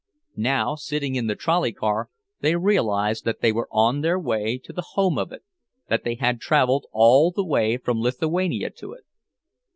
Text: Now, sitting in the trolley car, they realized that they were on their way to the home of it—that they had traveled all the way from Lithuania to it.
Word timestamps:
Now, 0.35 0.73
sitting 0.73 1.13
in 1.13 1.27
the 1.27 1.35
trolley 1.35 1.71
car, 1.71 2.09
they 2.39 2.55
realized 2.55 3.23
that 3.25 3.41
they 3.41 3.51
were 3.51 3.67
on 3.71 4.01
their 4.01 4.17
way 4.19 4.57
to 4.63 4.73
the 4.73 4.81
home 4.81 5.19
of 5.19 5.31
it—that 5.31 6.03
they 6.03 6.15
had 6.15 6.41
traveled 6.41 6.87
all 6.91 7.29
the 7.29 7.45
way 7.45 7.77
from 7.77 8.01
Lithuania 8.01 8.71
to 8.71 8.93
it. 8.93 9.03